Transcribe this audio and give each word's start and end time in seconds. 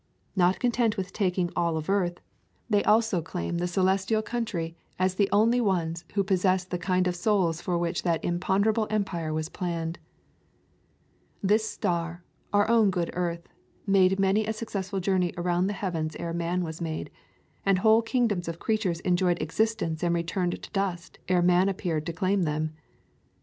Not 0.35 0.57
content 0.59 0.97
with 0.97 1.13
taking 1.13 1.51
all 1.55 1.77
of 1.77 1.87
earth, 1.87 2.21
they 2.67 2.83
also 2.85 3.21
claim 3.21 3.59
the 3.59 3.67
celestial 3.67 4.23
coun 4.23 4.45
[139] 4.51 4.75
A 4.97 4.97
Thousand 4.97 4.97
Mile 4.97 4.97
Walk 4.97 4.97
try 4.97 5.05
as 5.05 5.13
the 5.13 5.29
only 5.31 5.61
ones 5.93 6.05
who 6.15 6.23
possess 6.23 6.63
the 6.65 6.79
kind 6.79 7.05
of 7.07 7.15
souls 7.15 7.61
for 7.61 7.77
which 7.77 8.01
that 8.01 8.25
imponderable 8.25 8.87
empire 8.89 9.31
was 9.31 9.49
planned. 9.49 9.99
This 11.43 11.69
star, 11.69 12.23
our 12.51 12.67
own 12.67 12.89
good 12.89 13.11
earth, 13.13 13.47
made 13.85 14.17
many 14.19 14.47
a 14.47 14.53
successful 14.53 14.99
journey 14.99 15.35
around 15.37 15.67
the 15.67 15.73
heavens 15.73 16.15
ere 16.17 16.33
man 16.33 16.63
was 16.63 16.81
made, 16.81 17.11
and 17.63 17.77
whole 17.77 18.01
kingdoms 18.01 18.47
of 18.47 18.57
crea 18.57 18.79
tures 18.79 19.01
enjoyed 19.01 19.39
existence 19.39 20.01
and 20.01 20.15
returned 20.15 20.59
to 20.63 20.71
dust 20.71 21.19
ere 21.29 21.43
man 21.43 21.69
appeared 21.69 22.07
to 22.07 22.11
claim 22.11 22.41
them. 22.41 22.73